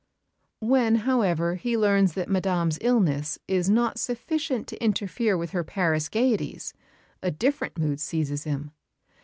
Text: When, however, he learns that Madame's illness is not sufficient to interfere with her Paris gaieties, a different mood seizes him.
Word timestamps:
When, 0.61 0.95
however, 1.05 1.53
he 1.53 1.77
learns 1.77 2.13
that 2.13 2.27
Madame's 2.27 2.79
illness 2.81 3.37
is 3.47 3.69
not 3.69 3.99
sufficient 3.99 4.65
to 4.69 4.83
interfere 4.83 5.37
with 5.37 5.51
her 5.51 5.63
Paris 5.63 6.09
gaieties, 6.09 6.73
a 7.21 7.29
different 7.29 7.77
mood 7.77 7.99
seizes 7.99 8.43
him. 8.43 8.71